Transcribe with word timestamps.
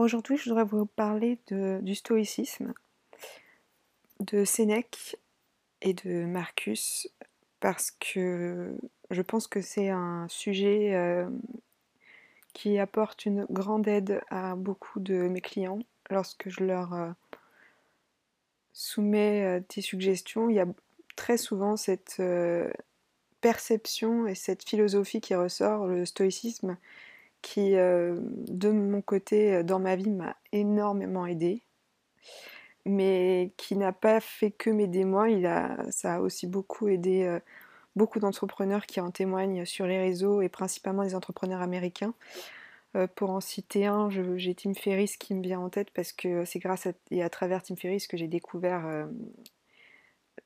Aujourd'hui, 0.00 0.38
je 0.38 0.48
voudrais 0.48 0.64
vous 0.64 0.86
parler 0.86 1.38
du 1.50 1.94
stoïcisme, 1.94 2.72
de 4.20 4.46
Sénèque 4.46 5.18
et 5.82 5.92
de 5.92 6.24
Marcus, 6.24 7.06
parce 7.60 7.90
que 7.90 8.74
je 9.10 9.20
pense 9.20 9.46
que 9.46 9.60
c'est 9.60 9.90
un 9.90 10.26
sujet 10.30 10.94
euh, 10.94 11.28
qui 12.54 12.78
apporte 12.78 13.26
une 13.26 13.44
grande 13.50 13.86
aide 13.88 14.22
à 14.30 14.54
beaucoup 14.56 15.00
de 15.00 15.28
mes 15.28 15.42
clients 15.42 15.80
lorsque 16.08 16.48
je 16.48 16.64
leur 16.64 16.94
euh, 16.94 17.10
soumets 18.72 19.44
euh, 19.44 19.60
des 19.76 19.82
suggestions. 19.82 20.48
Il 20.48 20.56
y 20.56 20.60
a 20.60 20.66
très 21.14 21.36
souvent 21.36 21.76
cette 21.76 22.22
perception 23.42 24.26
et 24.26 24.34
cette 24.34 24.66
philosophie 24.66 25.20
qui 25.20 25.34
ressort, 25.34 25.86
le 25.86 26.06
stoïcisme, 26.06 26.78
qui, 27.42 27.72
de 27.72 28.70
mon 28.70 29.02
côté, 29.02 29.62
dans 29.64 29.78
ma 29.78 29.96
vie, 29.96 30.10
m'a 30.10 30.36
énormément 30.52 31.26
aidé 31.26 31.62
mais 32.84 33.52
qui 33.56 33.76
n'a 33.76 33.92
pas 33.92 34.20
fait 34.20 34.50
que 34.50 34.70
m'aider 34.70 35.04
moi, 35.04 35.30
il 35.30 35.46
a, 35.46 35.76
ça 35.90 36.16
a 36.16 36.20
aussi 36.20 36.46
beaucoup 36.46 36.88
aidé 36.88 37.24
euh, 37.24 37.38
beaucoup 37.96 38.20
d'entrepreneurs 38.20 38.86
qui 38.86 39.00
en 39.00 39.10
témoignent 39.10 39.64
sur 39.64 39.86
les 39.86 39.98
réseaux 39.98 40.42
et 40.42 40.48
principalement 40.48 41.02
des 41.04 41.14
entrepreneurs 41.14 41.62
américains. 41.62 42.14
Euh, 42.96 43.06
pour 43.06 43.30
en 43.30 43.40
citer 43.40 43.86
un, 43.86 44.10
j'ai 44.10 44.54
Tim 44.54 44.74
Ferriss 44.74 45.16
qui 45.16 45.34
me 45.34 45.42
vient 45.42 45.60
en 45.60 45.70
tête 45.70 45.90
parce 45.92 46.12
que 46.12 46.44
c'est 46.44 46.58
grâce 46.58 46.86
à, 46.86 46.92
et 47.10 47.22
à 47.22 47.30
travers 47.30 47.62
Tim 47.62 47.76
Ferriss 47.76 48.06
que 48.06 48.16
j'ai 48.16 48.28
découvert 48.28 48.86
euh, 48.86 49.06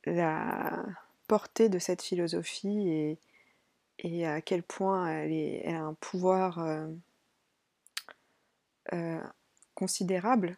la 0.06 0.84
portée 1.28 1.68
de 1.68 1.78
cette 1.78 2.02
philosophie 2.02 2.88
et, 2.88 3.18
et 3.98 4.26
à 4.26 4.40
quel 4.40 4.62
point 4.62 5.08
elle, 5.08 5.74
a 5.74 5.80
un 5.80 5.94
pouvoir 5.94 6.66
considérable 9.74 10.56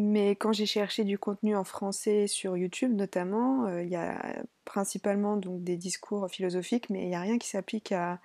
mais 0.00 0.30
quand 0.30 0.52
j'ai 0.52 0.66
cherché 0.66 1.04
du 1.04 1.18
contenu 1.18 1.56
en 1.56 1.64
français 1.64 2.26
sur 2.26 2.56
YouTube 2.56 2.92
notamment, 2.94 3.66
euh, 3.66 3.82
il 3.82 3.90
y 3.90 3.96
a 3.96 4.42
principalement 4.64 5.36
donc 5.36 5.62
des 5.62 5.76
discours 5.76 6.28
philosophiques, 6.30 6.90
mais 6.90 7.02
il 7.02 7.08
n'y 7.08 7.14
a 7.14 7.20
rien 7.20 7.38
qui 7.38 7.48
s'applique 7.48 7.92
à, 7.92 8.18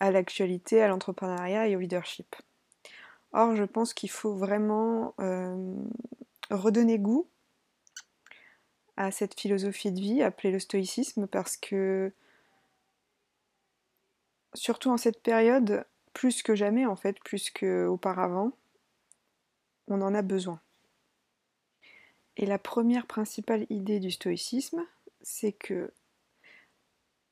l'actualité, 0.00 0.82
à 0.82 0.88
l'entrepreneuriat 0.88 1.68
et 1.68 1.76
au 1.76 1.80
leadership. 1.80 2.34
Or, 3.32 3.56
je 3.56 3.64
pense 3.64 3.94
qu'il 3.94 4.10
faut 4.10 4.34
vraiment 4.34 5.14
euh, 5.20 5.74
redonner 6.50 6.98
goût 6.98 7.26
à 8.96 9.10
cette 9.10 9.38
philosophie 9.38 9.92
de 9.92 10.00
vie 10.00 10.22
appelée 10.22 10.52
le 10.52 10.58
stoïcisme 10.58 11.26
parce 11.26 11.56
que, 11.56 12.12
surtout 14.54 14.90
en 14.90 14.96
cette 14.96 15.22
période, 15.22 15.84
plus 16.12 16.42
que 16.42 16.54
jamais 16.54 16.86
en 16.86 16.96
fait, 16.96 17.18
plus 17.20 17.50
qu'auparavant, 17.50 18.52
on 19.88 20.00
en 20.02 20.14
a 20.14 20.22
besoin. 20.22 20.60
Et 22.36 22.46
la 22.46 22.58
première 22.58 23.06
principale 23.06 23.66
idée 23.70 24.00
du 24.00 24.10
stoïcisme, 24.10 24.84
c'est 25.20 25.52
que 25.52 25.92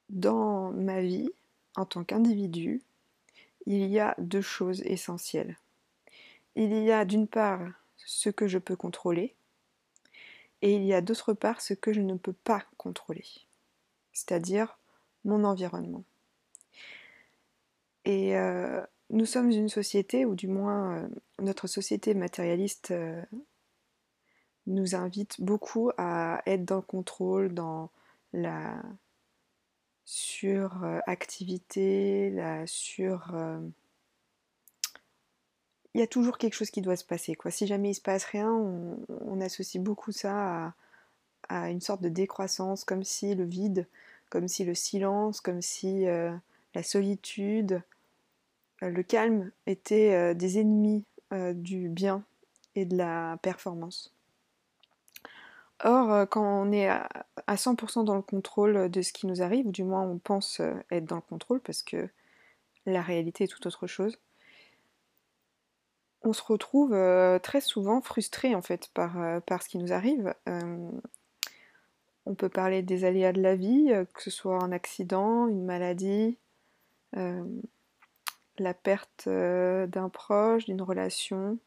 dans 0.09 0.73
ma 0.73 1.01
vie, 1.01 1.31
en 1.77 1.87
tant 1.87 2.05
qu'individu, 2.05 2.83
il 3.67 3.87
y 3.87 3.99
a 3.99 4.15
deux 4.19 4.43
choses 4.43 4.83
essentielles. 4.83 5.57
Il 6.57 6.73
y 6.83 6.91
a 6.91 7.05
d'une 7.05 7.29
part 7.29 7.61
ce 7.97 8.29
que 8.29 8.49
je 8.49 8.59
peux 8.59 8.77
contrôler, 8.77 9.35
et 10.63 10.75
il 10.75 10.85
y 10.85 10.93
a 10.93 11.01
d'autre 11.01 11.33
part 11.33 11.61
ce 11.61 11.75
que 11.75 11.93
je 11.93 12.01
ne 12.01 12.17
peux 12.17 12.33
pas 12.33 12.65
contrôler, 12.77 13.25
c'est-à-dire 14.13 14.79
mon 15.25 15.45
environnement. 15.45 16.05
Et 18.11 18.37
euh, 18.37 18.81
nous 19.11 19.25
sommes 19.25 19.53
une 19.53 19.69
société, 19.69 20.25
ou 20.25 20.35
du 20.35 20.49
moins 20.49 20.97
euh, 20.97 21.07
notre 21.39 21.69
société 21.69 22.13
matérialiste 22.13 22.91
euh, 22.91 23.23
nous 24.67 24.97
invite 24.97 25.41
beaucoup 25.41 25.93
à 25.97 26.43
être 26.45 26.65
dans 26.65 26.75
le 26.77 26.83
contrôle, 26.83 27.55
dans 27.55 27.93
la 28.33 28.83
suractivité, 30.05 32.31
la 32.31 32.67
sur... 32.67 33.33
Il 35.95 36.01
y 36.01 36.03
a 36.03 36.09
toujours 36.09 36.37
quelque 36.37 36.55
chose 36.55 36.71
qui 36.71 36.83
doit 36.83 36.97
se 36.97 37.05
passer. 37.05 37.39
Si 37.51 37.69
jamais 37.69 37.91
il 37.91 37.95
se 37.95 38.01
passe 38.01 38.25
rien, 38.25 38.53
on, 38.53 39.41
associe 39.41 39.83
beaucoup 39.83 40.11
ça 40.11 40.75
à, 41.49 41.71
une 41.71 41.81
sorte 41.81 42.03
de 42.03 42.09
décroissance, 42.09 42.85
comme 42.85 43.05
si 43.05 43.37
le 43.37 43.45
vide, 43.45 43.87
comme 44.31 44.49
si 44.49 44.65
le 44.65 44.75
silence, 44.75 45.41
comme 45.41 45.63
si 45.63 46.07
la 46.75 46.83
solitude, 46.83 47.83
le 48.81 49.03
calme 49.03 49.51
étaient 49.67 50.35
des 50.35 50.59
ennemis 50.59 51.05
du 51.55 51.89
bien 51.89 52.25
et 52.75 52.85
de 52.85 52.97
la 52.97 53.39
performance. 53.43 54.13
Or, 55.83 56.13
euh, 56.13 56.27
quand 56.27 56.45
on 56.45 56.73
est 56.73 56.89
à 56.89 57.57
100% 57.57 58.05
dans 58.05 58.15
le 58.15 58.23
contrôle 58.23 58.91
de 58.91 59.03
ce 59.03 59.13
qui 59.13 59.27
nous 59.27 59.43
arrive, 59.43 59.67
ou 59.67 59.73
du 59.73 59.85
moins 59.85 60.03
on 60.03 60.19
pense 60.19 60.61
euh, 60.61 60.75
être 60.91 61.07
dans 61.07 61.17
le 61.17 61.23
contrôle 61.23 61.61
parce 61.61 61.83
que 61.83 62.09
la 62.87 63.03
réalité 63.03 63.45
est 63.45 63.47
tout 63.47 63.67
autre 63.67 63.87
chose, 63.87 64.19
on 66.23 66.35
se 66.35 66.43
retrouve 66.43 66.93
euh, 66.93 67.39
très 67.39 67.63
souvent 67.63 68.03
frustré 68.03 68.55
en 68.55 68.61
fait 68.61 68.89
par 68.93 69.15
ce 69.63 69.69
qui 69.69 69.79
nous 69.79 69.93
arrive. 69.93 70.35
on 72.27 72.35
peut 72.35 72.51
parler 72.51 72.83
des 72.83 73.05
aléas 73.05 73.33
de 73.33 73.41
la 73.41 73.57
vie, 73.57 73.91
que 74.15 74.23
ce 74.23 74.31
soit 74.31 74.63
un 74.63 74.73
accident, 74.73 75.49
une 75.49 75.65
maladie, 75.65 76.37
la 78.61 78.75
perte 78.75 79.29
d'un 79.29 80.09
proche, 80.09 80.67
d'une 80.67 80.83
relation. 80.83 81.59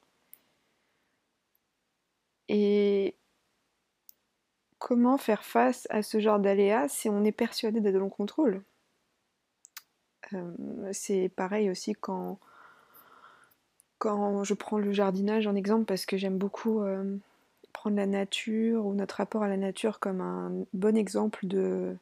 Et 2.50 3.16
comment 4.80 5.18
faire 5.18 5.44
face 5.44 5.88
à 5.90 6.04
ce 6.04 6.20
genre 6.20 6.40
d'aléas 6.40 6.88
si 6.90 7.10
on 7.10 7.24
est 7.24 7.32
persuadé 7.32 7.80
d'être 7.80 7.96
dans 7.96 8.04
le 8.04 8.10
contrôle? 8.10 8.62
Euh, 10.34 10.90
C'est 10.92 11.30
pareil 11.30 11.70
aussi 11.70 11.94
quand, 11.94 12.40
je 14.02 14.54
prends 14.54 14.78
le 14.78 14.92
jardinage 14.92 15.48
en 15.48 15.56
exemple 15.56 15.86
parce 15.86 16.06
que 16.06 16.18
j'aime 16.18 16.38
beaucoup 16.38 16.82
euh, 16.82 17.18
prendre 17.72 17.96
la 17.96 18.06
nature 18.06 18.86
ou 18.86 18.94
notre 18.94 19.16
rapport 19.16 19.44
à 19.44 19.48
la 19.48 19.58
nature 19.58 20.00
comme 20.00 20.22
un 20.22 20.52
bon 20.74 20.98
exemple 20.98 21.48
de 21.48 21.98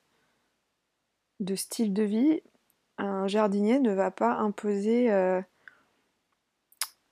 style 1.56 1.94
de 1.94 2.03
vie. 2.03 2.41
Un 3.01 3.28
jardinier 3.28 3.79
ne 3.79 3.94
va 3.94 4.12
pas 4.12 4.35
imposer 4.35 5.12
euh, 5.12 5.41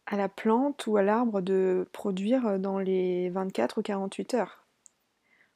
à 0.05 0.17
la 0.17 0.29
plante 0.29 0.85
ou 0.87 0.97
à 0.97 1.03
l'arbre 1.03 1.41
de 1.41 1.87
produire 1.91 2.59
dans 2.59 2.79
les 2.79 3.29
24 3.29 3.79
ou 3.79 3.81
48 3.81 4.33
heures 4.35 4.65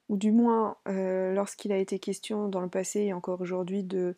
ou 0.09 0.17
du 0.17 0.31
moins 0.31 0.77
euh, 0.87 1.33
lorsqu'il 1.33 1.71
a 1.71 1.77
été 1.77 1.99
question 1.99 2.47
dans 2.47 2.61
le 2.61 2.69
passé 2.69 3.01
et 3.01 3.13
encore 3.13 3.41
aujourd'hui 3.41 3.83
de 3.83 4.15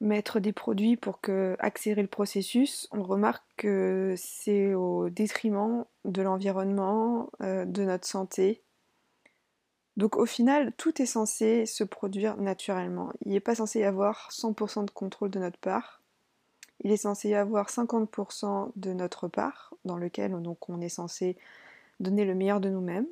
mettre 0.00 0.40
des 0.40 0.52
produits 0.52 0.96
pour 0.96 1.20
que, 1.20 1.56
accélérer 1.58 2.02
le 2.02 2.08
processus, 2.08 2.88
on 2.92 3.02
remarque 3.02 3.44
que 3.56 4.14
c'est 4.16 4.74
au 4.74 5.10
détriment 5.10 5.84
de 6.04 6.22
l'environnement, 6.22 7.30
euh, 7.42 7.64
de 7.64 7.84
notre 7.84 8.06
santé. 8.06 8.62
Donc 9.98 10.16
au 10.16 10.26
final, 10.26 10.72
tout 10.76 11.02
est 11.02 11.06
censé 11.06 11.66
se 11.66 11.82
produire 11.82 12.36
naturellement. 12.36 13.12
Il 13.26 13.32
n'est 13.32 13.40
pas 13.40 13.56
censé 13.56 13.80
y 13.80 13.84
avoir 13.84 14.28
100% 14.30 14.84
de 14.84 14.92
contrôle 14.92 15.30
de 15.30 15.40
notre 15.40 15.58
part. 15.58 16.00
Il 16.84 16.92
est 16.92 16.98
censé 16.98 17.30
y 17.30 17.34
avoir 17.34 17.68
50% 17.68 18.70
de 18.76 18.92
notre 18.92 19.26
part, 19.26 19.74
dans 19.84 19.96
lequel 19.96 20.40
donc, 20.40 20.68
on 20.68 20.80
est 20.80 20.88
censé 20.88 21.36
donner 21.98 22.24
le 22.24 22.36
meilleur 22.36 22.60
de 22.60 22.68
nous-mêmes. 22.68 23.08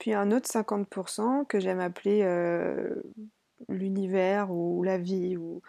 Puis 0.00 0.12
un 0.12 0.32
autre 0.32 0.48
50% 0.48 1.46
que 1.46 1.60
j'aime 1.60 1.78
appeler 1.78 2.22
euh, 2.24 2.96
l'univers 3.68 4.50
ou 4.50 4.82
la 4.82 4.98
vie, 4.98 5.36
ou 5.36 5.62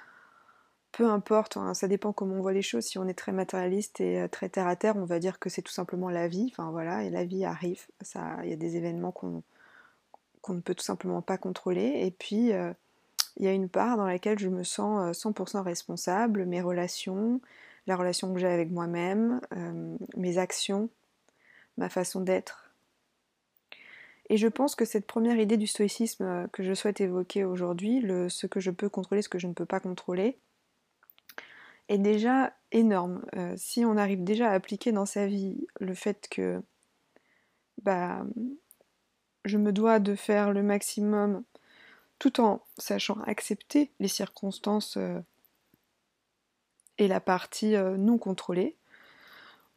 peu 0.92 1.08
importe, 1.08 1.60
ça 1.76 1.88
dépend 1.88 2.12
comment 2.12 2.38
on 2.38 2.42
voit 2.42 2.54
les 2.54 2.64
choses. 2.64 2.86
Si 2.86 2.98
on 2.98 3.08
est 3.08 3.14
très 3.14 3.34
matérialiste 3.34 4.02
et 4.02 4.22
euh, 4.22 4.28
très 4.28 4.50
terre 4.50 4.68
à 4.68 4.76
terre, 4.76 4.98
on 4.98 5.06
va 5.06 5.20
dire 5.20 5.38
que 5.38 5.50
c'est 5.50 5.62
tout 5.62 5.72
simplement 5.72 6.10
la 6.10 6.28
vie. 6.28 6.48
Enfin 6.52 6.72
voilà, 6.72 7.04
et 7.04 7.12
la 7.12 7.24
vie 7.24 7.46
arrive. 7.46 7.86
Il 8.44 8.50
y 8.50 8.54
a 8.54 8.56
des 8.56 8.78
événements 8.78 9.12
qu'on 9.12 9.44
ne 10.48 10.62
peut 10.62 10.76
tout 10.76 10.84
simplement 10.84 11.22
pas 11.22 11.38
contrôler. 11.38 12.02
Et 12.06 12.12
puis 12.12 12.54
euh, 12.54 12.74
il 13.38 13.46
y 13.46 13.48
a 13.48 13.54
une 13.54 13.70
part 13.70 13.98
dans 13.98 14.06
laquelle 14.06 14.40
je 14.40 14.50
me 14.50 14.64
sens 14.64 15.18
100% 15.18 15.62
responsable, 15.62 16.46
mes 16.46 16.62
relations, 16.62 17.42
la 17.88 17.96
relation 17.96 18.34
que 18.34 18.40
j'ai 18.40 18.48
avec 18.48 18.72
moi-même, 18.72 19.40
mes 20.18 20.38
actions, 20.38 20.90
ma 21.78 21.90
façon 21.90 22.22
d'être, 22.22 22.70
et 24.30 24.38
je 24.38 24.48
pense 24.48 24.76
que 24.76 24.86
cette 24.86 25.08
première 25.08 25.40
idée 25.40 25.58
du 25.58 25.68
stoïcisme 25.68 26.24
euh, 26.24 26.48
que 26.48 26.64
je 26.64 26.74
souhaite 26.74 27.02
évoquer 27.02 27.44
aujourd'hui, 27.44 28.06
ce 28.30 28.48
que 28.48 28.60
je 28.60 28.72
peux 28.72 28.90
contrôler, 28.90 29.22
ce 29.22 29.30
que 29.30 29.40
je 29.40 29.48
ne 29.48 29.54
peux 29.54 29.66
pas 29.66 29.80
contrôler, 29.80 30.38
est 31.88 31.98
déjà 31.98 32.54
énorme. 32.72 33.26
Euh, 33.36 33.56
si 33.58 33.84
on 33.84 33.98
arrive 33.98 34.24
déjà 34.24 34.52
à 34.52 34.54
appliquer 34.54 34.92
dans 34.92 35.08
sa 35.08 35.26
vie 35.26 35.68
le 35.80 35.96
fait 35.96 36.28
que 36.30 36.62
bah, 37.82 38.24
je 39.46 39.58
me 39.58 39.72
dois 39.72 40.00
de 40.00 40.16
faire 40.16 40.52
le 40.52 40.64
maximum 40.64 41.44
tout 42.18 42.42
en 42.42 42.62
sachant 42.78 43.22
accepter 43.22 43.92
les 44.00 44.08
circonstances 44.08 44.98
euh, 44.98 45.20
et 46.98 47.08
la 47.08 47.22
partie 47.22 47.78
non 47.78 48.18
contrôlée, 48.18 48.76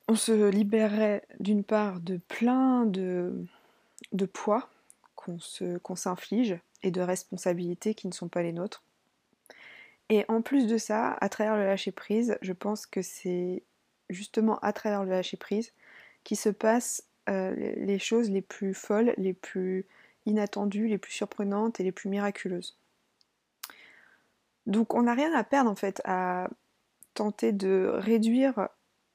on 0.09 0.17
se 0.17 0.51
libérerait 0.51 1.25
d'une 1.41 1.65
part 1.65 2.01
de 2.01 2.17
plein 2.17 2.85
de, 2.85 3.47
poids 4.33 4.69
qu'on 5.15 5.97
s'inflige 5.97 6.59
et 6.83 6.91
de 6.91 7.01
responsabilités 7.01 7.95
qui 7.95 8.09
ne 8.09 8.13
sont 8.13 8.29
pas 8.29 8.43
les 8.43 8.53
nôtres. 8.53 8.83
Et 10.09 10.25
en 10.29 10.43
plus 10.43 10.67
de 10.67 10.77
ça, 10.77 11.13
à 11.21 11.29
travers 11.29 11.57
le 11.57 11.65
lâcher 11.65 11.93
prise, 11.93 12.37
je 12.43 12.53
pense 12.53 12.87
que 12.87 13.01
c'est 13.01 13.63
justement 14.11 14.59
à 14.59 14.73
travers 14.73 15.05
le 15.05 15.11
lâcher 15.11 15.37
prise 15.37 15.73
qui 16.25 16.37
se 16.37 16.49
passent 16.49 17.05
euh, 17.29 17.55
les 17.55 17.99
choses 17.99 18.31
les 18.31 18.43
plus 18.43 18.75
folles, 18.75 19.15
les 19.17 19.33
plus 19.33 19.87
inattendues, 20.27 20.89
les 20.89 20.99
plus 20.99 21.13
surprenantes 21.13 21.81
et 21.81 21.83
les 21.83 21.93
plus 21.93 22.09
miraculeuses. 22.09 22.77
Donc 24.67 24.95
on 24.95 25.03
n'a 25.03 25.15
rien 25.15 25.33
à 25.35 25.45
perdre 25.45 25.71
en 25.71 25.75
fait 25.75 26.01
à 26.05 26.49
tenter 27.15 27.53
de 27.53 27.91
réduire 27.93 28.69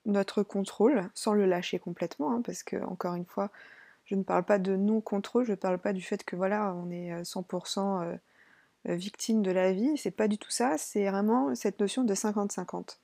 notre 0.06 0.44
contrôle 0.44 1.10
sans 1.14 1.34
le 1.34 1.46
lâcher 1.46 1.80
complètement, 1.80 2.32
hein, 2.32 2.42
parce 2.42 2.64
que 2.64 2.78
encore 2.86 3.16
une 3.16 3.26
fois, 3.26 3.52
je 4.06 4.16
ne 4.16 4.24
parle 4.24 4.44
pas 4.44 4.60
de 4.60 4.76
non-contrôle, 4.76 5.46
je 5.46 5.52
ne 5.52 5.56
parle 5.56 5.80
pas 5.80 5.94
du 5.94 6.02
fait 6.02 6.24
que 6.24 6.36
voilà, 6.36 6.74
on 6.74 6.90
est 6.90 7.22
100% 7.24 8.04
euh, 8.04 8.16
euh, 8.88 8.96
victime 8.96 9.42
de 9.42 9.52
la 9.52 9.74
vie, 9.74 9.98
c'est 9.98 10.12
pas 10.12 10.28
du 10.28 10.38
tout 10.38 10.52
ça, 10.52 10.78
c'est 10.78 11.10
vraiment 11.10 11.54
cette 11.56 11.80
notion 11.80 12.04
de 12.04 12.14
50-50. 12.14 12.98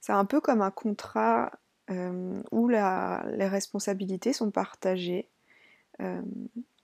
C'est 0.00 0.12
un 0.12 0.24
peu 0.24 0.40
comme 0.40 0.62
un 0.62 0.72
contrat 0.72 1.52
euh, 1.90 2.42
où 2.50 2.68
les 2.68 3.48
responsabilités 3.48 4.32
sont 4.32 4.50
partagées 4.50 5.28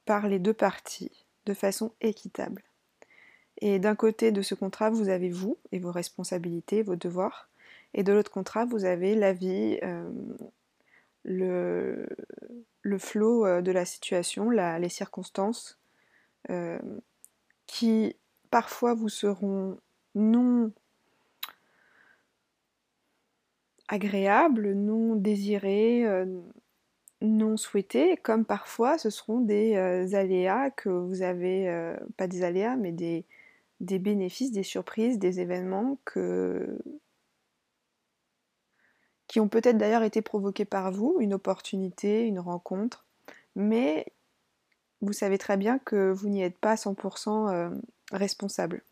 par 0.04 0.28
les 0.28 0.38
deux 0.38 0.54
parties 0.54 1.26
de 1.46 1.54
façon 1.54 1.92
équitable. 2.00 2.62
Et 3.60 3.78
d'un 3.78 3.94
côté 3.94 4.32
de 4.32 4.42
ce 4.42 4.54
contrat, 4.54 4.90
vous 4.90 5.08
avez 5.08 5.28
vous 5.28 5.58
et 5.72 5.78
vos 5.78 5.92
responsabilités, 5.92 6.82
vos 6.82 6.96
devoirs. 6.96 7.50
Et 7.92 8.02
de 8.02 8.12
l'autre 8.12 8.30
contrat, 8.30 8.64
vous 8.64 8.84
avez 8.84 9.14
la 9.14 9.32
vie, 9.32 9.78
euh, 9.82 10.10
le, 11.24 12.08
le 12.82 12.98
flot 12.98 13.44
euh, 13.44 13.60
de 13.60 13.72
la 13.72 13.84
situation, 13.84 14.50
les 14.50 14.88
circonstances, 14.88 15.78
euh, 16.50 16.78
qui 17.66 18.16
parfois 18.50 18.94
vous 18.94 19.08
seront 19.08 19.78
non 20.14 20.72
agréables, 23.92 24.72
non 24.72 25.16
désirées, 25.16 26.04
non 27.20 27.56
souhaités, 27.56 28.16
comme 28.18 28.44
parfois 28.44 28.98
ce 28.98 29.10
seront 29.10 29.40
des 29.40 29.76
aléas 30.14 30.70
que 30.70 30.88
vous 30.88 31.22
avez, 31.22 31.94
pas 32.16 32.26
des 32.26 32.44
aléas, 32.44 32.76
mais 32.76 32.92
des, 32.92 33.24
des 33.80 33.98
bénéfices, 33.98 34.52
des 34.52 34.62
surprises, 34.62 35.18
des 35.18 35.40
événements 35.40 35.98
qui 39.26 39.40
ont 39.40 39.48
peut-être 39.48 39.78
d'ailleurs 39.78 40.02
été 40.02 40.22
provoqués 40.22 40.64
par 40.64 40.90
vous, 40.90 41.18
une 41.20 41.34
opportunité, 41.34 42.26
une 42.26 42.40
rencontre, 42.40 43.04
mais 43.54 44.06
vous 45.02 45.12
savez 45.12 45.38
très 45.38 45.56
bien 45.56 45.78
que 45.78 46.10
vous 46.10 46.28
n'y 46.28 46.42
êtes 46.42 46.58
pas 46.58 46.74
100% 46.74 47.52
euh, 47.52 47.70
responsable. 48.12 48.82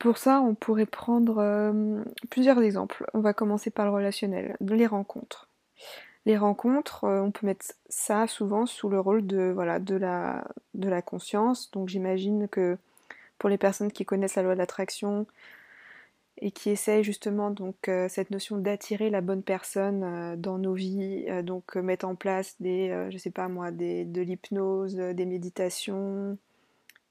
Pour 0.00 0.16
ça, 0.16 0.40
on 0.40 0.54
pourrait 0.54 0.86
prendre 0.86 1.36
euh, 1.38 2.02
plusieurs 2.30 2.60
exemples. 2.62 3.04
On 3.12 3.20
va 3.20 3.34
commencer 3.34 3.70
par 3.70 3.84
le 3.84 3.92
relationnel, 3.92 4.56
les 4.60 4.86
rencontres 4.86 5.46
les 6.26 6.36
rencontres, 6.36 7.04
euh, 7.04 7.22
on 7.22 7.30
peut 7.30 7.46
mettre 7.46 7.64
ça 7.88 8.26
souvent 8.26 8.66
sous 8.66 8.90
le 8.90 9.00
rôle 9.00 9.26
de, 9.26 9.50
voilà, 9.54 9.78
de, 9.78 9.94
la, 9.94 10.46
de 10.74 10.88
la 10.88 11.00
conscience. 11.00 11.70
Donc 11.70 11.88
j'imagine 11.88 12.46
que 12.46 12.76
pour 13.38 13.48
les 13.48 13.56
personnes 13.56 13.90
qui 13.90 14.04
connaissent 14.04 14.34
la 14.34 14.42
loi 14.42 14.52
de 14.52 14.58
l'attraction 14.58 15.26
et 16.36 16.50
qui 16.50 16.68
essayent 16.68 17.04
justement 17.04 17.50
donc 17.50 17.88
euh, 17.88 18.06
cette 18.10 18.30
notion 18.30 18.58
d'attirer 18.58 19.08
la 19.08 19.22
bonne 19.22 19.42
personne 19.42 20.36
dans 20.38 20.58
nos 20.58 20.74
vies, 20.74 21.26
donc 21.42 21.76
mettre 21.76 22.06
en 22.06 22.16
place 22.16 22.56
des, 22.60 23.08
je 23.10 23.16
sais 23.16 23.30
pas 23.30 23.48
moi, 23.48 23.70
des, 23.70 24.04
de 24.04 24.20
l'hypnose, 24.20 24.96
des 24.96 25.26
méditations 25.26 26.36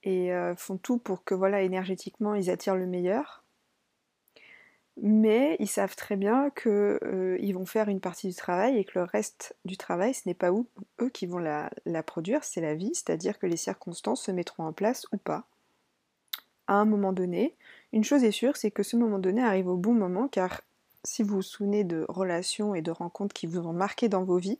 et 0.03 0.31
font 0.55 0.77
tout 0.77 0.97
pour 0.97 1.23
que 1.23 1.35
voilà 1.35 1.61
énergétiquement 1.61 2.33
ils 2.33 2.49
attirent 2.49 2.75
le 2.75 2.87
meilleur 2.87 3.43
mais 5.01 5.55
ils 5.59 5.67
savent 5.67 5.95
très 5.95 6.15
bien 6.15 6.49
qu'ils 6.49 6.69
euh, 6.71 7.53
vont 7.53 7.65
faire 7.65 7.89
une 7.89 8.01
partie 8.01 8.27
du 8.27 8.35
travail 8.35 8.77
et 8.77 8.83
que 8.83 8.99
le 8.99 9.05
reste 9.05 9.55
du 9.65 9.77
travail, 9.77 10.13
ce 10.13 10.27
n'est 10.27 10.33
pas 10.33 10.51
eux 10.51 11.09
qui 11.09 11.25
vont 11.25 11.37
la, 11.37 11.69
produire, 12.03 12.43
c'est 12.43 12.61
la 12.61 12.75
vie, 12.75 12.91
c'est-à-dire 12.93 13.39
que 13.39 13.47
les 13.47 13.57
circonstances 13.57 14.23
se 14.23 14.31
mettront 14.31 14.65
en 14.65 14.73
place 14.73 15.07
ou 15.13 15.17
pas. 15.17 15.45
À 16.67 16.73
un 16.73 16.85
moment 16.85 17.13
donné, 17.13 17.55
une 17.93 18.03
chose 18.03 18.23
est 18.23 18.31
sûre, 18.31 18.57
c'est 18.57 18.71
que 18.71 18.83
ce 18.83 18.97
moment 18.97 19.19
donné 19.19 19.41
arrive 19.41 19.67
au 19.67 19.77
bon 19.77 19.93
moment, 19.93 20.27
car 20.27 20.61
si 21.03 21.23
vous 21.23 21.35
vous 21.35 21.41
souvenez 21.41 21.83
de 21.83 22.05
relations 22.09 22.75
et 22.75 22.81
de 22.81 22.91
rencontres 22.91 23.33
qui 23.33 23.47
vous 23.47 23.65
ont 23.65 23.73
marqué 23.73 24.09
dans 24.09 24.23
vos 24.23 24.37
vies, 24.37 24.59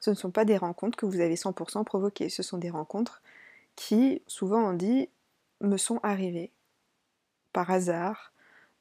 ce 0.00 0.10
ne 0.10 0.16
sont 0.16 0.30
pas 0.30 0.44
des 0.44 0.56
rencontres 0.56 0.98
que 0.98 1.06
vous 1.06 1.20
avez 1.20 1.36
100% 1.36 1.84
provoquées, 1.84 2.28
ce 2.28 2.42
sont 2.42 2.58
des 2.58 2.70
rencontres 2.70 3.22
qui, 3.78 4.22
souvent 4.26 4.70
on 4.70 4.72
dit, 4.72 5.08
me 5.60 5.76
sont 5.76 6.00
arrivées 6.02 6.50
par 7.52 7.70
hasard, 7.70 8.32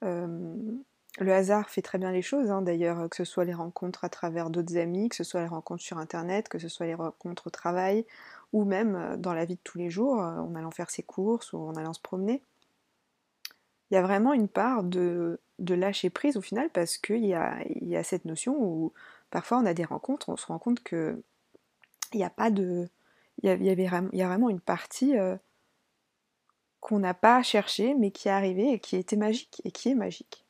euh, 0.04 0.58
le 1.20 1.34
hasard 1.34 1.70
fait 1.70 1.84
très 1.84 2.00
bien 2.00 2.12
les 2.12 2.24
choses, 2.24 2.50
hein, 2.50 2.64
d'ailleurs, 2.64 3.08
que 3.08 3.16
ce 3.16 3.24
soit 3.24 3.46
les 3.46 3.54
rencontres 3.54 4.04
à 4.04 4.10
travers 4.10 4.50
d'autres 4.50 4.76
amis, 4.76 5.10
que 5.10 5.16
ce 5.16 5.24
soit 5.24 5.42
les 5.42 5.48
rencontres 5.48 5.84
sur 5.84 6.00
Internet, 6.00 6.50
que 6.50 6.58
ce 6.58 6.68
soit 6.68 6.88
les 6.88 6.96
rencontres 6.96 7.46
au 7.46 7.50
travail, 7.52 8.06
ou 8.54 8.66
même 8.66 8.96
euh, 8.96 9.18
dans 9.18 9.36
la 9.36 9.46
vie 9.46 9.54
de 9.54 9.62
tous 9.64 9.78
les 9.78 9.92
jours, 9.92 10.20
euh, 10.20 10.40
en 10.40 10.56
allant 10.56 10.72
faire 10.72 10.90
ses 10.90 11.04
courses 11.04 11.54
ou 11.54 11.60
en 11.60 11.76
allant 11.76 11.94
se 11.94 12.02
promener. 12.02 12.42
Il 13.92 13.94
y 13.94 13.98
a 13.98 14.02
vraiment 14.02 14.34
une 14.34 14.48
part 14.48 14.84
de, 14.84 15.40
lâcher 15.60 16.10
prise 16.10 16.38
au 16.38 16.42
final 16.42 16.72
parce 16.72 16.98
qu'il 16.98 17.24
y 17.24 17.36
a, 17.36 17.60
y 17.82 17.96
a 17.96 18.04
cette 18.04 18.26
notion 18.26 18.56
où 18.60 18.94
parfois 19.30 19.60
on 19.60 19.66
a 19.68 19.76
des 19.76 19.86
rencontres, 19.86 20.30
on 20.30 20.38
se 20.38 20.48
rend 20.48 20.58
compte 20.58 20.82
que 20.82 21.22
il 22.14 22.18
n'y 22.18 22.24
a 22.24 22.32
pas 22.32 22.50
de. 22.50 22.90
Il 23.44 23.50
y, 23.50 24.22
a 24.22 24.28
vraiment 24.28 24.50
une 24.50 24.60
partie 24.60 25.14
qu'on 26.80 27.00
n'a 27.00 27.14
pas 27.14 27.44
cherché 27.44 27.94
mais 27.94 28.12
qui 28.12 28.28
est 28.28 28.32
arrivé 28.32 28.72
et 28.72 28.80
qui 28.80 28.96
était 28.96 29.16
magique 29.16 29.62
et 29.64 29.72
qui 29.72 29.90
est 29.90 29.96
magique. 29.96 30.48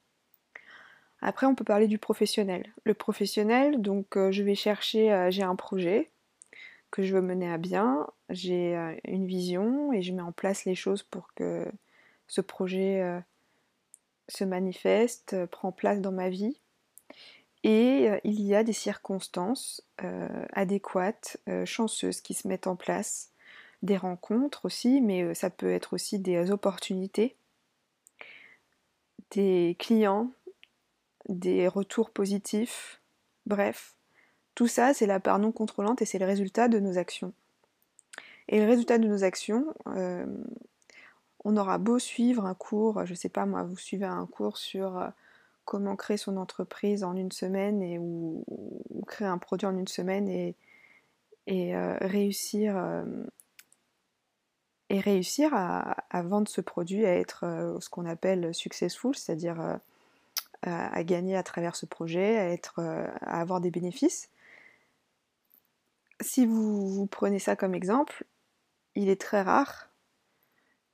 Après, 1.21 1.47
on 1.47 1.55
peut 1.55 1.63
parler 1.63 1.87
du 1.87 1.97
professionnel. 1.97 2.71
Le 2.83 2.93
professionnel, 2.93 3.81
donc 3.81 4.17
euh, 4.17 4.31
je 4.31 4.43
vais 4.43 4.55
chercher, 4.55 5.11
euh, 5.11 5.31
j'ai 5.31 5.43
un 5.43 5.55
projet 5.55 6.09
que 6.91 7.03
je 7.03 7.13
veux 7.13 7.21
mener 7.21 7.51
à 7.51 7.57
bien, 7.57 8.07
j'ai 8.29 8.75
euh, 8.77 8.95
une 9.05 9.25
vision 9.25 9.91
et 9.91 10.01
je 10.01 10.13
mets 10.13 10.21
en 10.21 10.31
place 10.31 10.65
les 10.65 10.75
choses 10.75 11.03
pour 11.03 11.33
que 11.33 11.65
ce 12.27 12.41
projet 12.41 13.21
se 14.27 14.43
manifeste, 14.43 15.45
prend 15.45 15.71
place 15.71 16.01
dans 16.01 16.11
ma 16.11 16.29
vie. 16.29 16.59
Et 17.69 18.09
il 18.23 18.41
y 18.41 18.55
a 18.55 18.63
des 18.63 18.71
circonstances 18.71 19.85
adéquates, 20.53 21.37
chanceuses 21.65 22.21
qui 22.21 22.33
se 22.33 22.47
mettent 22.47 22.67
en 22.67 22.77
place 22.77 23.31
des 23.83 23.97
rencontres 23.97 24.65
aussi, 24.65 25.01
mais 25.01 25.23
euh, 25.23 25.33
ça 25.33 25.49
peut 25.49 25.71
être 25.71 25.93
aussi 25.93 26.19
des 26.19 26.51
opportunités, 26.51 27.35
des 29.31 29.75
clients, 29.79 30.31
des 31.29 31.67
retours 31.67 32.09
positifs, 32.09 33.01
bref. 33.45 33.95
Tout 34.55 34.67
ça, 34.67 34.93
c'est 34.93 35.05
la 35.05 35.19
part 35.19 35.37
non 35.37 35.51
contrôlante 35.51 36.01
et 36.01 36.05
c'est 36.05 36.17
le 36.17 36.25
résultat 36.25 36.67
de 36.67 36.79
nos 36.79 36.97
actions. 36.97 37.33
Et 38.47 38.59
le 38.59 38.65
résultat 38.65 38.97
de 38.97 39.07
nos 39.07 39.23
actions, 39.23 39.73
euh, 39.87 40.25
on 41.43 41.57
aura 41.57 41.77
beau 41.77 41.99
suivre 41.99 42.45
un 42.45 42.55
cours, 42.55 43.05
je 43.05 43.13
sais 43.13 43.29
pas 43.29 43.45
moi, 43.45 43.63
vous 43.63 43.77
suivez 43.77 44.05
un 44.05 44.25
cours 44.25 44.57
sur 44.57 44.97
euh, 44.97 45.09
comment 45.67 45.95
créer 45.95 46.17
son 46.17 46.37
entreprise 46.37 47.03
en 47.03 47.15
une 47.15 47.31
semaine 47.31 47.83
et 47.83 47.99
ou, 47.99 48.43
créer 49.05 49.27
un 49.27 49.37
produit 49.37 49.67
en 49.67 49.77
une 49.77 49.87
semaine 49.87 50.27
et, 50.27 50.55
et 51.45 51.77
réussir 51.77 52.75
réussir 54.89 55.53
à, 55.53 56.21
vendre 56.23 56.47
ce 56.47 56.61
produit, 56.61 57.05
à 57.05 57.15
être 57.15 57.43
euh, 57.43 57.79
ce 57.79 57.89
qu'on 57.89 58.05
appelle 58.05 58.53
successful, 58.53 59.15
c'est-à-dire 59.15 59.59
euh, 59.59 59.75
à, 60.61 61.03
gagner 61.03 61.35
à 61.35 61.43
travers 61.43 61.75
ce 61.75 61.85
projet, 61.85 62.37
à, 62.37 62.81
euh, 62.81 63.07
avoir 63.21 63.59
des 63.59 63.71
bénéfices. 63.71 64.29
Si 66.21 66.45
vous 66.45 67.07
prenez 67.07 67.39
ça 67.39 67.55
comme 67.55 67.75
exemple, 67.75 68.25
il 68.95 69.09
est 69.09 69.21
très 69.21 69.41
rare 69.41 69.89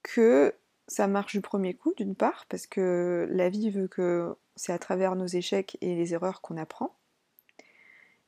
que 0.02 0.54
ça 0.88 1.08
marche 1.08 1.34
du 1.34 1.42
premier 1.42 1.74
coup, 1.74 1.94
d'une 1.96 2.16
part, 2.16 2.46
parce 2.50 2.68
que 2.68 3.28
la 3.32 3.50
vie 3.50 3.70
veut 3.70 3.88
que 3.88 4.36
c'est 4.56 4.74
à 4.74 4.80
travers 4.80 5.16
nos 5.16 5.26
échecs 5.26 5.78
et 5.82 5.96
les 5.96 6.14
erreurs 6.14 6.42
qu'on 6.42 6.58
apprend. 6.58 6.96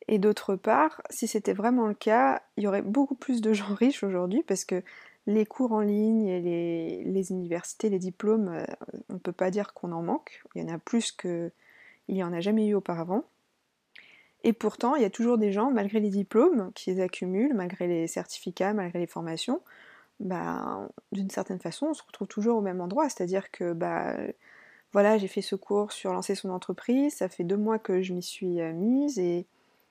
Et 0.08 0.20
d'autre 0.20 0.56
part, 0.56 1.02
si 1.10 1.28
c'était 1.28 1.54
vraiment 1.54 1.88
le 1.88 1.94
cas, 1.94 2.44
il 2.58 2.64
y 2.64 2.68
aurait 2.68 2.82
beaucoup 2.82 3.16
plus 3.16 3.42
de 3.42 3.54
gens 3.54 3.74
riches 3.76 4.04
aujourd'hui 4.04 4.44
parce 4.44 4.66
que 4.66 4.84
les 5.28 5.46
cours 5.46 5.72
en 5.72 5.82
ligne 5.82 6.28
et 6.28 7.04
les, 7.04 7.32
universités, 7.32 7.90
les 7.90 7.98
diplômes, 7.98 8.50
euh, 8.50 8.64
on 9.10 9.16
ne 9.16 9.20
peut 9.20 9.32
pas 9.32 9.50
dire 9.50 9.74
qu'on 9.74 9.92
en 9.92 10.04
manque. 10.04 10.44
Il 10.54 10.62
y 10.62 10.66
en 10.66 10.74
a 10.74 10.78
plus 10.78 11.12
qu'il 11.12 11.52
n'y 12.10 12.24
en 12.24 12.32
a 12.32 12.42
jamais 12.42 12.68
eu 12.68 12.76
auparavant. 12.76 13.24
Et 14.44 14.54
pourtant, 14.54 14.96
il 14.96 15.02
y 15.02 15.06
a 15.06 15.10
toujours 15.10 15.40
des 15.40 15.52
gens, 15.52 15.72
malgré 15.72 16.00
les 16.00 16.12
diplômes, 16.12 16.72
qui 16.76 16.92
les 16.92 17.02
accumulent, 17.02 17.56
malgré 17.56 17.88
les 17.88 18.06
certificats, 18.06 18.74
malgré 18.74 19.00
les 19.00 19.08
formations, 19.08 19.62
bah, 20.20 20.88
d'une 21.12 21.30
certaine 21.30 21.60
façon, 21.60 21.88
on 21.88 21.94
se 21.94 22.04
retrouve 22.04 22.28
toujours 22.28 22.58
au 22.58 22.62
même 22.62 22.82
endroit. 22.82 23.10
C'est-à-dire 23.10 23.52
que 23.52 23.74
bah, 23.74 24.16
voilà, 24.94 25.18
j'ai 25.18 25.28
fait 25.28 25.42
ce 25.42 25.56
cours 25.56 25.92
sur 25.92 26.14
lancer 26.14 26.36
son 26.36 26.50
entreprise, 26.50 27.16
ça 27.16 27.30
fait 27.30 27.44
deux 27.44 27.58
mois 27.58 27.80
que 27.80 28.02
je 28.02 28.14
m'y 28.14 28.24
suis 28.24 28.62
mise 28.74 29.20
et 29.20 29.46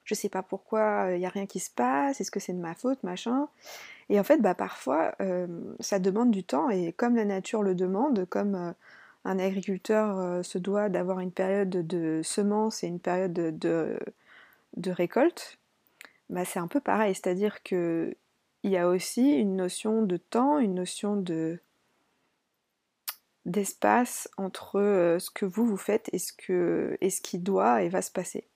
je 0.05 0.15
sais 0.15 0.29
pas 0.29 0.43
pourquoi 0.43 1.09
il 1.13 1.19
n'y 1.19 1.27
a 1.27 1.31
rien 1.31 1.47
qui 1.47 1.61
se 1.61 1.71
passe, 1.71 2.21
est-ce 2.21 2.31
que 2.31 2.41
c'est 2.41 2.53
de 2.53 2.61
ma 2.61 2.75
faute, 2.75 3.03
machin. 3.03 3.49
Et 4.11 4.21
en 4.21 4.25
fait, 4.25 4.39
bah, 4.41 4.55
parfois, 4.55 5.15
ça 5.81 5.99
demande 5.99 6.31
du 6.31 6.45
temps 6.45 6.71
et 6.71 6.93
comme 6.93 7.17
la 7.17 7.25
nature 7.25 7.63
le 7.63 7.75
demande, 7.75 8.27
comme 8.27 8.75
un 9.25 9.39
agriculteur 9.39 10.45
se 10.45 10.59
doit 10.59 10.89
d'avoir 10.89 11.21
une 11.21 11.33
période 11.33 11.71
de 11.71 12.21
semence 12.23 12.83
et 12.85 12.87
une 12.87 13.01
période 13.01 13.33
de, 13.33 13.99
de 14.77 14.91
récolte, 14.91 15.59
c'est 16.45 16.59
un 16.59 16.67
peu 16.69 16.81
pareil, 16.81 17.15
c'est-à-dire 17.15 17.63
que 17.63 18.17
il 18.65 18.71
y 18.71 18.79
a 18.79 18.89
aussi 18.89 19.33
une 19.35 19.57
notion 19.57 20.03
de 20.03 20.17
temps, 20.17 20.59
une 20.59 20.75
notion 20.75 21.17
de 21.17 21.61
d'espace 23.45 24.27
entre 24.39 24.81
euh, 24.81 25.19
ce 25.19 25.31
que 25.31 25.45
vous 25.45 25.67
vous 25.67 25.77
faites 25.77 26.09
et 26.15 26.19
ce, 26.19 26.33
que, 26.33 26.97
et 27.03 27.11
ce 27.11 27.21
qui 27.21 27.39
doit 27.39 27.83
et 27.83 27.91
va 27.91 28.01
se 28.01 28.11
passer. 28.11 28.49